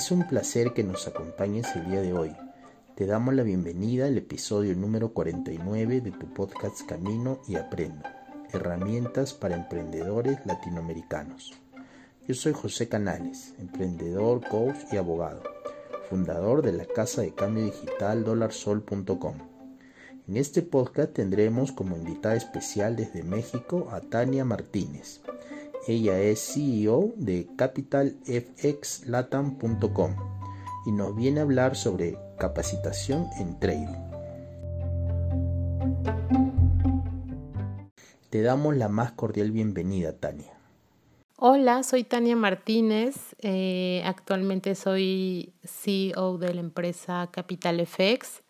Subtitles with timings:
[0.00, 2.34] Es un placer que nos acompañes el día de hoy.
[2.94, 8.08] Te damos la bienvenida al episodio número 49 de tu podcast Camino y Aprendo,
[8.50, 11.52] herramientas para emprendedores latinoamericanos.
[12.26, 15.42] Yo soy José Canales, emprendedor, coach y abogado,
[16.08, 19.34] fundador de la casa de cambio digital dolarsol.com.
[20.26, 25.20] En este podcast tendremos como invitada especial desde México a Tania Martínez.
[25.86, 30.16] Ella es CEO de capitalfxlatam.com
[30.86, 33.96] y nos viene a hablar sobre capacitación en trading.
[38.28, 40.52] Te damos la más cordial bienvenida, Tania.
[41.36, 43.34] Hola, soy Tania Martínez.
[43.38, 48.42] Eh, actualmente soy CEO de la empresa Capital FX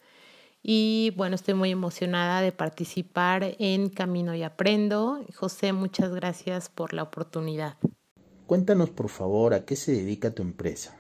[0.62, 5.24] y bueno, estoy muy emocionada de participar en Camino y Aprendo.
[5.34, 7.76] José, muchas gracias por la oportunidad.
[8.46, 10.96] Cuéntanos por favor a qué se dedica tu empresa.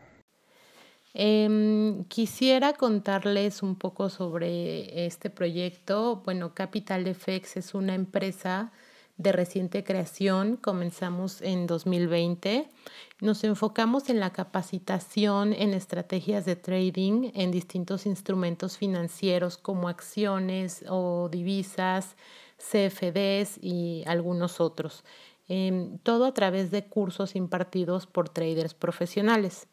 [1.12, 6.22] Em, quisiera contarles un poco sobre este proyecto.
[6.24, 8.72] Bueno, Capital FX es una empresa
[9.20, 10.56] de reciente creación.
[10.56, 12.68] Comenzamos en 2020.
[13.20, 20.84] Nos enfocamos en la capacitación en estrategias de trading en distintos instrumentos financieros como acciones
[20.88, 22.16] o divisas,
[22.56, 25.04] CFDs y algunos otros.
[25.48, 29.66] Em, todo a través de cursos impartidos por traders profesionales.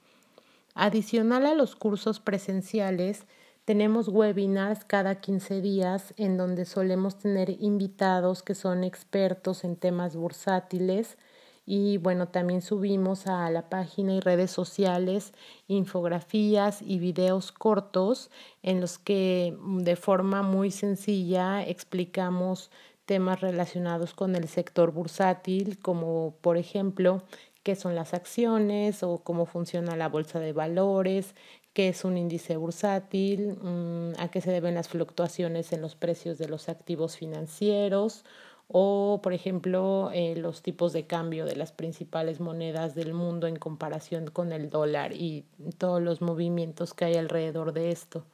[0.73, 3.25] Adicional a los cursos presenciales,
[3.67, 10.15] tenemos webinars cada 15 días en donde solemos tener invitados que son expertos en temas
[10.15, 11.17] bursátiles
[11.65, 15.33] y bueno, también subimos a la página y redes sociales
[15.67, 18.31] infografías y videos cortos
[18.63, 22.71] en los que mm, de forma muy sencilla explicamos
[23.05, 27.21] temas relacionados con el sector bursátil, como por ejemplo
[27.63, 31.35] qué son las acciones o cómo funciona la bolsa de valores,
[31.73, 36.37] qué es un índice bursátil, mm, a qué se deben las fluctuaciones en los precios
[36.37, 38.23] de los activos financieros
[38.67, 43.55] o, por ejemplo, eh, los tipos de cambio de las principales monedas del mundo en
[43.55, 45.45] comparación con el dólar y
[45.77, 48.25] todos los movimientos que hay alrededor de esto.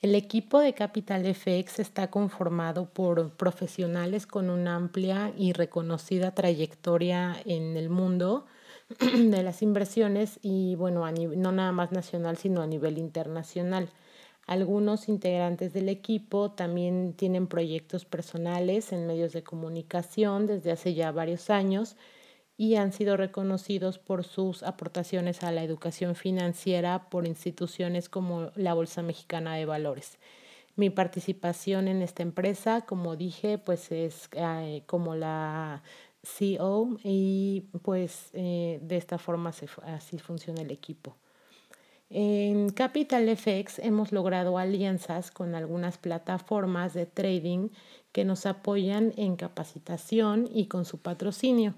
[0.00, 7.36] El equipo de Capital FX está conformado por profesionales con una amplia y reconocida trayectoria
[7.44, 8.46] en el mundo,
[8.98, 13.90] de las inversiones y bueno, no nada más nacional, sino a nivel internacional.
[14.46, 21.12] Algunos integrantes del equipo también tienen proyectos personales en medios de comunicación desde hace ya
[21.12, 21.96] varios años
[22.56, 28.72] y han sido reconocidos por sus aportaciones a la educación financiera por instituciones como la
[28.72, 30.18] Bolsa Mexicana de Valores.
[30.74, 35.82] Mi participación en esta empresa, como dije, pues es eh, como la
[36.38, 39.52] CO y pues eh, de esta forma
[39.84, 41.16] así funciona el equipo.
[42.10, 47.68] En Capital FX hemos logrado alianzas con algunas plataformas de trading
[48.12, 51.74] que nos apoyan en capacitación y con su patrocinio.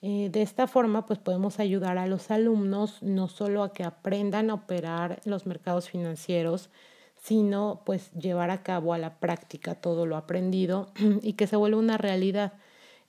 [0.00, 4.50] Eh, de esta forma, pues podemos ayudar a los alumnos no solo a que aprendan
[4.50, 6.70] a operar los mercados financieros,
[7.16, 11.78] sino pues llevar a cabo a la práctica todo lo aprendido y que se vuelva
[11.80, 12.52] una realidad.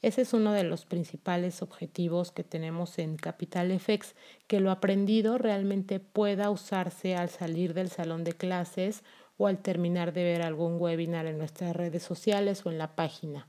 [0.01, 4.13] Ese es uno de los principales objetivos que tenemos en Capital FX,
[4.47, 9.03] que lo aprendido realmente pueda usarse al salir del salón de clases
[9.37, 13.47] o al terminar de ver algún webinar en nuestras redes sociales o en la página.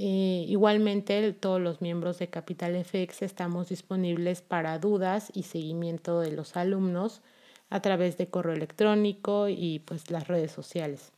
[0.00, 6.56] Igualmente, todos los miembros de Capital FX estamos disponibles para dudas y seguimiento de los
[6.56, 7.20] alumnos
[7.68, 11.12] a través de correo electrónico y pues las redes sociales.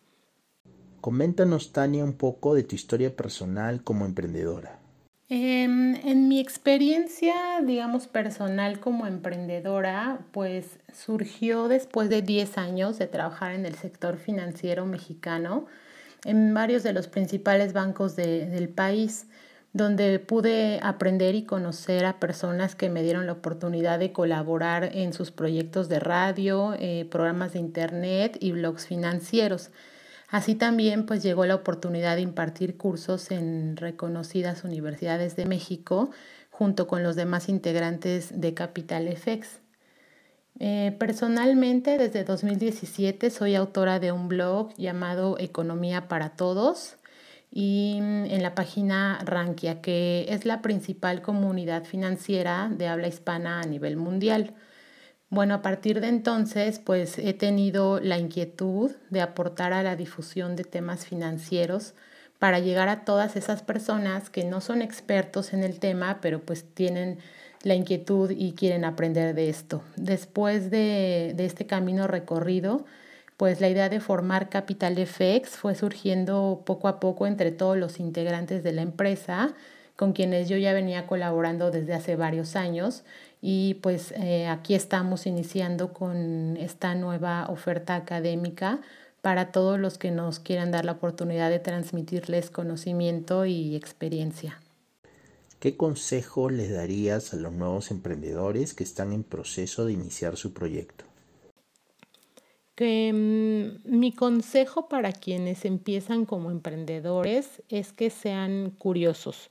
[1.00, 4.78] Coméntanos, Tania, un poco de tu historia personal como emprendedora.
[5.33, 7.34] Em, en mi experiencia,
[7.65, 14.16] digamos, personal como emprendedora, pues surgió después de 10 años de trabajar en el sector
[14.16, 15.66] financiero mexicano,
[16.25, 19.28] en varios de los principales bancos del país,
[19.72, 25.13] donde pude aprender y conocer a personas que me dieron la oportunidad de colaborar en
[25.13, 29.71] sus proyectos de radio, eh, programas de internet y blogs financieros.
[30.30, 36.10] Así también pues llegó la oportunidad de impartir cursos en reconocidas universidades de México
[36.50, 39.60] junto con los demás integrantes de Capital FX.
[40.60, 46.97] Eh, personalmente, desde 2017 soy autora de un blog llamado Economía para Todos
[47.50, 53.60] y mm, en la página Rankia, que es la principal comunidad financiera de habla hispana
[53.60, 54.54] a nivel mundial.
[55.30, 60.56] Bueno, a partir de entonces, pues he tenido la inquietud de aportar a la difusión
[60.56, 61.94] de temas financieros
[62.41, 66.65] para llegar a todas esas personas que no son expertos en el tema, pero pues
[66.74, 67.18] tienen
[67.62, 69.84] la inquietud y quieren aprender de esto.
[69.94, 72.84] Después de, de este camino recorrido,
[73.36, 78.00] pues la idea de formar Capital FX fue surgiendo poco a poco entre todos los
[78.00, 79.54] integrantes de la empresa,
[79.94, 83.04] con quienes yo ya venía colaborando desde hace varios años
[83.41, 88.81] y pues eh, aquí estamos iniciando con esta nueva oferta académica
[89.22, 94.60] para todos los que nos quieran dar la oportunidad de transmitirles conocimiento y experiencia.
[95.59, 100.54] ¿Qué consejo les darías a los nuevos emprendedores que están en proceso de iniciar su
[100.54, 101.04] proyecto?
[102.75, 109.51] Que, mm, mi consejo para quienes empiezan como emprendedores es que sean curiosos.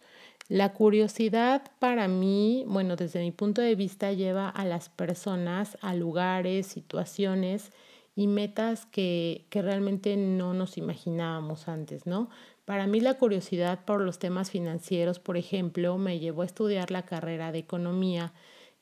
[0.49, 5.93] La curiosidad para mí, bueno, desde mi punto de vista, lleva a las personas a
[5.93, 7.71] lugares, situaciones
[8.15, 12.31] y metas que, que realmente no nos imaginábamos antes, ¿no?
[12.65, 17.05] Para mí la curiosidad por los temas financieros, por ejemplo, me llevó a estudiar la
[17.05, 18.33] carrera de economía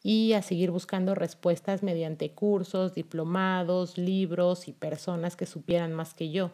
[0.02, 6.32] y a seguir buscando respuestas mediante cursos, diplomados, libros y personas que supieran más que
[6.32, 6.52] yo.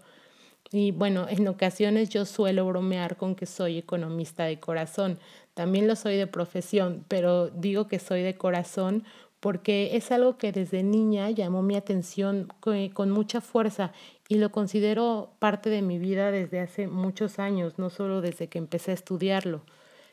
[0.72, 5.20] Y bueno, en ocasiones yo suelo bromear con que soy economista de corazón.
[5.54, 9.04] También lo soy de profesión, pero digo que soy de corazón
[9.40, 12.48] porque es algo que desde niña llamó mi atención
[12.94, 13.92] con mucha fuerza
[14.30, 18.58] y lo considero parte de mi vida desde hace muchos años, no solo desde que
[18.58, 19.66] empecé a estudiarlo.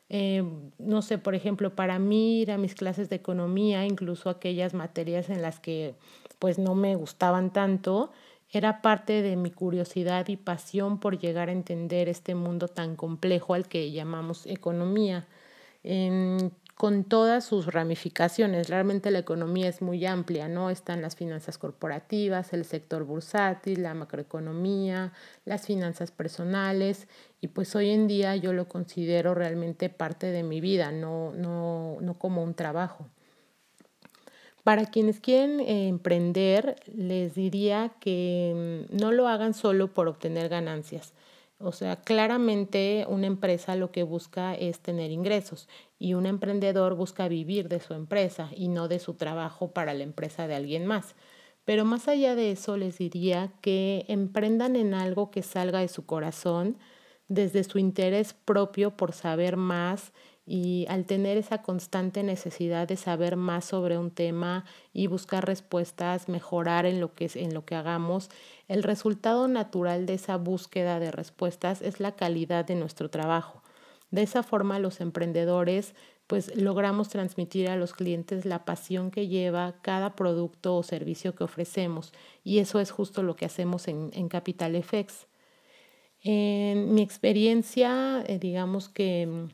[0.09, 0.43] Eh,
[0.79, 5.31] no sé, por ejemplo, para mí ir a mis clases de economía, incluso aquellas materias
[5.31, 5.95] en las que
[6.41, 8.11] pues no me gustaban tanto,
[8.53, 13.55] era parte de mi curiosidad y pasión por llegar a entender este mundo tan complejo
[13.55, 15.27] al que llamamos economía
[16.81, 18.71] con todas sus ramificaciones.
[18.71, 20.71] Realmente la economía es muy amplia, ¿no?
[20.71, 25.13] Están las finanzas corporativas, el sector bursátil, la macroeconomía,
[25.45, 27.07] las finanzas personales
[27.41, 31.99] y pues hoy en día yo lo considero realmente parte de mi vida, no, no,
[32.01, 33.07] no como un trabajo.
[34.65, 40.49] Para quienes quieren eh, emprender, les diría que mm, no lo hagan solo por obtener
[40.49, 41.15] ganancias.
[41.59, 45.69] O sea, claramente una empresa lo que busca es tener ingresos
[45.99, 50.03] y un emprendedor busca vivir de su empresa y no de su trabajo para la
[50.03, 51.15] empresa de alguien más.
[51.67, 56.07] Pero más allá de eso, les diría que emprendan en algo que salga de su
[56.07, 56.79] corazón,
[57.29, 60.13] desde su interés propio por saber más
[60.47, 66.29] y al tener esa constante necesidad de saber más sobre un tema y buscar respuestas,
[66.29, 68.31] mejorar en lo que, en lo que hagamos,
[68.67, 73.63] el resultado natural de esa búsqueda de respuestas es la calidad de nuestro trabajo.
[74.11, 75.95] De esa forma los emprendedores
[76.27, 81.43] pues logramos transmitir a los clientes la pasión que lleva cada producto o servicio que
[81.43, 82.13] ofrecemos
[82.45, 85.27] y eso es justo lo que hacemos en, en Capital FX.
[86.23, 89.49] En mi experiencia, eh, digamos que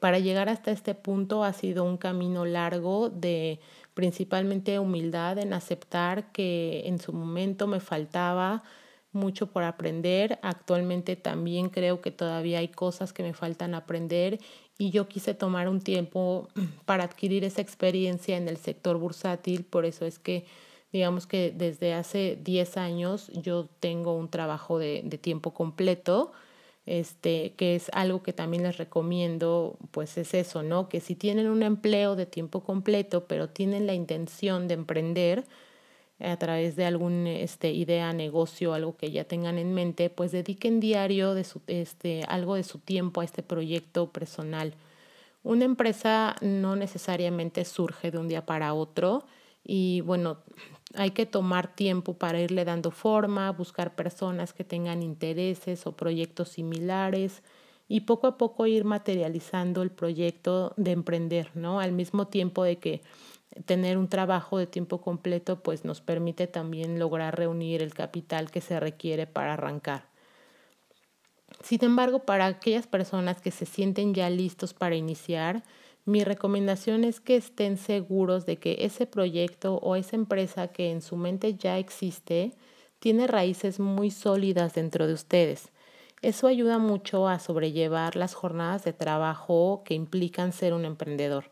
[0.00, 3.60] para llegar hasta este punto ha sido un camino largo de
[3.94, 8.64] principalmente humildad en aceptar que en su momento me faltaba
[9.12, 10.38] mucho por aprender.
[10.42, 14.40] Actualmente también creo que todavía hay cosas que me faltan aprender
[14.76, 16.48] y yo quise tomar un tiempo
[16.84, 19.64] para adquirir esa experiencia en el sector bursátil.
[19.64, 20.46] Por eso es que
[20.92, 26.32] digamos que desde hace 10 años yo tengo un trabajo de, de tiempo completo
[26.86, 30.88] este, que es algo que también les recomiendo, pues es eso, ¿no?
[30.88, 35.44] Que si tienen un empleo de tiempo completo, pero tienen la intención de emprender
[36.20, 40.80] a través de alguna este, idea, negocio, algo que ya tengan en mente, pues dediquen
[40.80, 44.74] diario de su, este, algo de su tiempo a este proyecto personal.
[45.42, 49.26] Una empresa no necesariamente surge de un día para otro
[49.62, 50.38] y bueno,
[50.94, 56.50] hay que tomar tiempo para irle dando forma, buscar personas que tengan intereses o proyectos
[56.50, 57.42] similares
[57.88, 61.80] y poco a poco ir materializando el proyecto de emprender, ¿no?
[61.80, 63.02] Al mismo tiempo de que
[63.64, 68.60] tener un trabajo de tiempo completo pues nos permite también lograr reunir el capital que
[68.60, 70.06] se requiere para arrancar.
[71.62, 75.62] Sin embargo, para aquellas personas que se sienten ya listos para iniciar,
[76.06, 81.02] mi recomendación es que estén seguros de que ese proyecto o esa empresa que en
[81.02, 82.54] su mente ya existe
[83.00, 85.72] tiene raíces muy sólidas dentro de ustedes.
[86.22, 91.50] Eso ayuda mucho a sobrellevar las jornadas de trabajo que implican ser un emprendedor,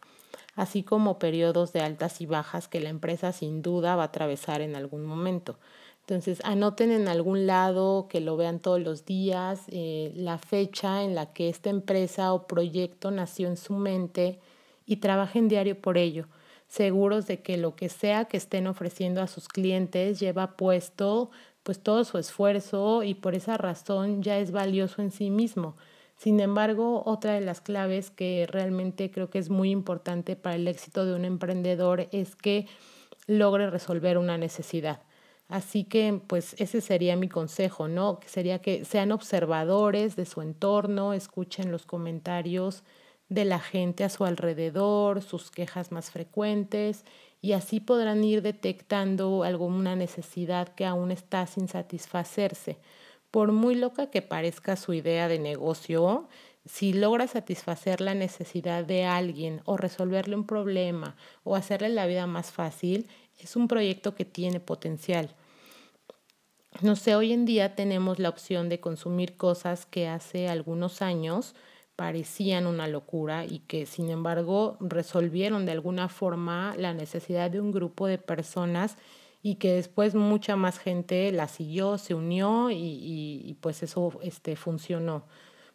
[0.54, 4.60] así como periodos de altas y bajas que la empresa sin duda va a atravesar
[4.60, 5.58] en algún momento.
[6.06, 11.14] Entonces, anoten en algún lado que lo vean todos los días, eh, la fecha en
[11.14, 14.38] la que esta empresa o proyecto nació en su mente
[14.84, 16.26] y trabajen diario por ello,
[16.68, 21.30] seguros de que lo que sea que estén ofreciendo a sus clientes lleva puesto
[21.62, 25.74] pues todo su esfuerzo y por esa razón ya es valioso en sí mismo.
[26.18, 30.68] Sin embargo, otra de las claves que realmente creo que es muy importante para el
[30.68, 32.66] éxito de un emprendedor es que
[33.26, 35.00] logre resolver una necesidad.
[35.48, 38.18] Así que, pues ese sería mi consejo, ¿no?
[38.18, 42.82] Que sería que sean observadores de su entorno, escuchen los comentarios
[43.28, 47.04] de la gente a su alrededor, sus quejas más frecuentes,
[47.40, 52.78] y así podrán ir detectando alguna necesidad que aún está sin satisfacerse.
[53.30, 56.28] Por muy loca que parezca su idea de negocio,
[56.64, 62.26] si logra satisfacer la necesidad de alguien o resolverle un problema o hacerle la vida
[62.26, 65.34] más fácil, es un proyecto que tiene potencial.
[66.80, 71.54] No sé, hoy en día tenemos la opción de consumir cosas que hace algunos años
[71.96, 77.70] parecían una locura y que sin embargo resolvieron de alguna forma la necesidad de un
[77.70, 78.96] grupo de personas
[79.42, 84.56] y que después mucha más gente la siguió, se unió y, y, pues eso este,
[84.56, 85.26] funcionó.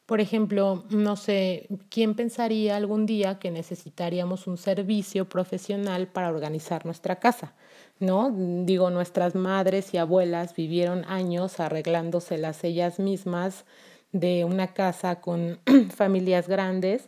[0.09, 6.83] Por ejemplo, no sé, ¿quién pensaría algún día que necesitaríamos un servicio profesional para organizar
[6.83, 7.53] nuestra casa?
[7.99, 8.33] ¿No?
[8.35, 13.65] Digo, nuestras madres y abuelas vivieron años arreglándoselas ellas mismas
[14.11, 15.59] de una casa con
[15.95, 17.07] familias grandes.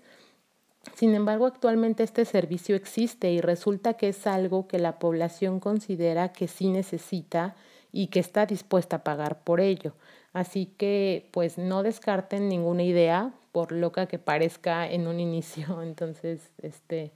[0.93, 6.34] Sin embargo, actualmente este servicio existe y resulta que es algo que la población considera
[6.34, 7.55] que sí necesita
[7.92, 9.94] y que está dispuesta a pagar por ello.
[10.34, 15.82] Así que pues no descarten ninguna idea, por loca que parezca en un inicio.
[15.82, 17.12] Entonces, este,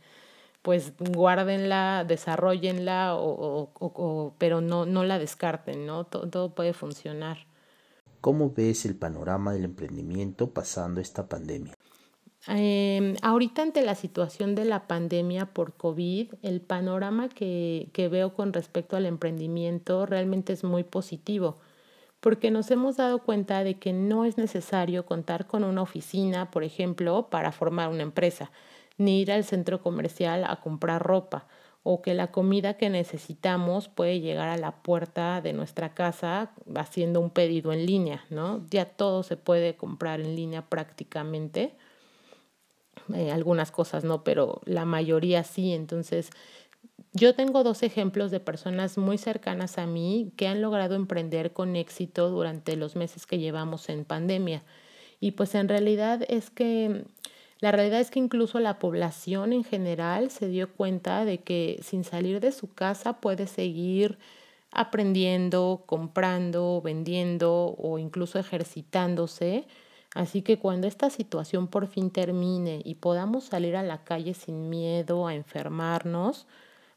[0.62, 6.06] pues guárdenla, desarrollenla, o, o, pero no, no la descarten, ¿no?
[6.06, 7.38] Todo, todo puede funcionar.
[8.22, 11.76] ¿Cómo ves el panorama del emprendimiento pasando esta pandemia?
[12.48, 18.34] Eh, ahorita ante la situación de la pandemia por COVID, el panorama que, que veo
[18.36, 21.58] con respecto al emprendimiento realmente es muy positivo,
[22.20, 26.64] porque nos hemos dado cuenta de que no es necesario contar con una oficina, por
[26.64, 28.52] ejemplo, para formar una empresa,
[28.98, 31.48] ni ir al centro comercial a comprar ropa
[31.84, 37.22] o que la comida que necesitamos puede llegar a la puerta de nuestra casa haciendo
[37.22, 38.66] un pedido en línea, ¿no?
[38.70, 41.76] Ya todo se puede comprar en línea prácticamente.
[43.14, 45.74] Eh, algunas cosas no, pero la mayoría sí.
[45.74, 46.30] Entonces,
[47.14, 51.76] yo tengo dos ejemplos de personas muy cercanas a mí que han logrado emprender con
[51.76, 54.64] éxito durante los meses que llevamos en pandemia.
[55.20, 57.06] Y pues en realidad es que
[57.62, 62.04] la realidad es que incluso la población en general se dio cuenta de que sin
[62.04, 64.20] salir de su casa puede seguir
[64.72, 69.68] aprendiendo, comprando, vendiendo o incluso ejercitándose.
[70.16, 74.70] Así que cuando esta situación por fin termine y podamos salir a la calle sin
[74.70, 76.48] miedo a enfermarnos,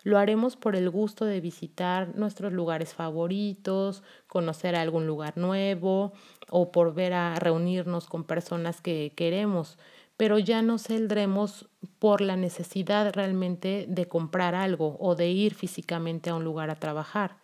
[0.05, 6.15] lo haremos por el gusto de visitar nuestros lugares favoritos, conocer algún lugar nuevo
[6.49, 9.77] o por ver a reunirnos con personas que queremos
[10.19, 11.69] pero ya no saldremos
[12.01, 16.75] por la necesidad realmente de comprar algo o de ir físicamente a un lugar a
[16.75, 17.37] trabajar.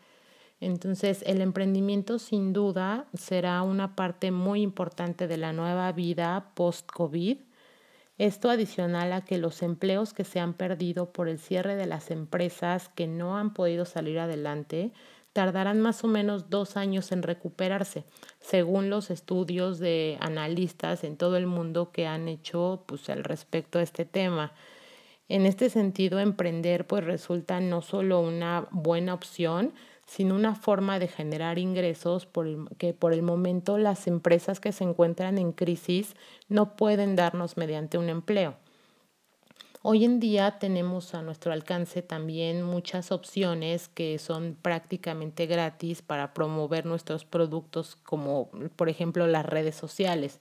[0.65, 7.37] Entonces, el emprendimiento sin duda será una parte muy importante de la nueva vida post-COVID.
[8.17, 12.11] Esto adicional a que los empleos que se han perdido por el cierre de las
[12.11, 14.93] empresas que no han podido salir adelante
[15.35, 18.05] tardarán más o menos dos años en recuperarse,
[18.41, 23.81] según los estudios de analistas en todo el mundo que han hecho pues, al respecto
[23.81, 24.55] a este tema.
[25.29, 29.75] En este sentido, emprender pues resulta no solo una buena opción,
[30.07, 32.29] sino una forma de generar ingresos
[32.79, 36.15] que por el momento las empresas que se encuentran en crisis
[36.49, 38.57] no pueden darnos mediante un empleo.
[39.87, 46.33] Hoy en día tenemos a nuestro alcance también muchas opciones que son prácticamente gratis para
[46.33, 50.41] promover nuestros productos, como por ejemplo las redes sociales.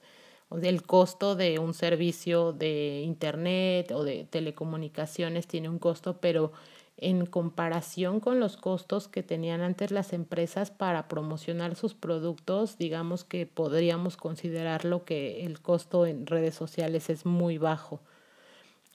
[0.62, 6.54] El costo de un servicio de Internet o de telecomunicaciones tiene un costo, pero
[6.98, 13.24] en comparación con los costos que tenían antes las empresas para promocionar sus productos, digamos
[13.24, 18.00] que podríamos considerarlo que el costo en redes sociales es muy bajo.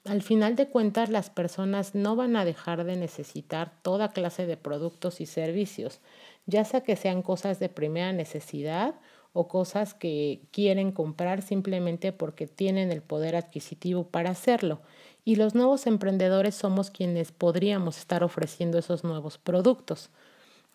[0.05, 4.55] Al final de cuentas, las personas no van a dejar de necesitar toda clase de
[4.55, 5.99] productos y servicios,
[6.45, 8.95] ya sea que sean cosas de primera necesidad
[9.33, 14.81] o cosas que quieren comprar simplemente porque tienen el poder adquisitivo para hacerlo.
[15.29, 20.09] Y los nuevos emprendedores somos quienes podríamos estar ofreciendo esos nuevos productos.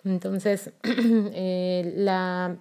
[0.04, 2.58] Entonces, eh, la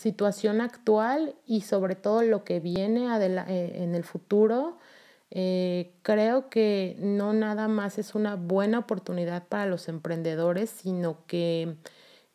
[0.00, 4.78] situación actual y sobre todo lo que viene eh, en el futuro,
[5.30, 11.76] eh, creo que no nada más es una buena oportunidad para los emprendedores, sino que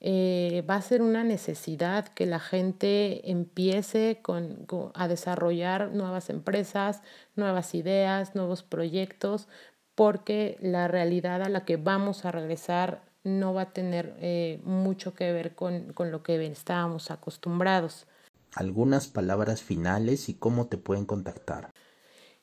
[0.03, 4.19] eh, va a ser una necesidad que la gente empiece
[4.95, 7.03] a desarrollar nuevas empresas,
[7.35, 9.47] nuevas ideas, nuevos proyectos,
[9.93, 15.13] porque la realidad a la que vamos a regresar no va a tener eh, mucho
[15.13, 18.07] que ver con, con lo que estábamos acostumbrados.
[18.55, 21.71] Algunas palabras finales y cómo te pueden contactar.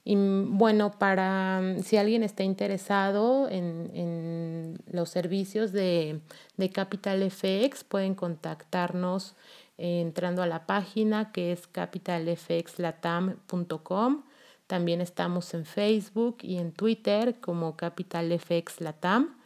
[0.09, 6.21] Y bueno, para mm, si alguien está interesado en, los servicios de,
[6.57, 9.35] de, Capital FX, pueden contactarnos
[9.77, 14.23] entrando a la página que es capitalfxlatam.com.
[14.67, 19.37] También estamos en Facebook y en Twitter como Capital FX Latam.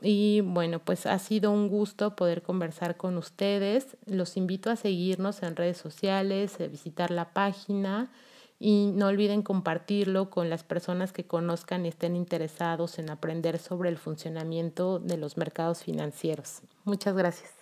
[0.00, 3.96] Y bueno, pues ha sido un gusto poder conversar con ustedes.
[4.06, 8.12] Los invito a seguirnos en redes sociales, a visitar la página
[8.58, 13.88] y no olviden compartirlo con las personas que conozcan y estén interesados en aprender sobre
[13.88, 16.62] el funcionamiento de los mercados financieros.
[16.84, 17.58] Muchas gracias.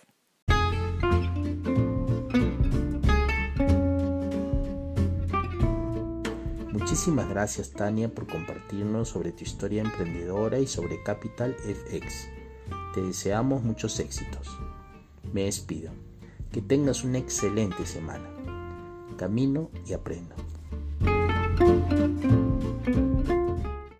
[6.73, 12.29] Muchísimas gracias Tania por compartirnos sobre tu historia emprendedora y sobre Capital FX.
[12.95, 14.49] Te deseamos muchos éxitos.
[15.33, 15.91] Me despido.
[16.53, 18.31] Que tengas una excelente semana.
[19.19, 20.35] Camino y aprendo.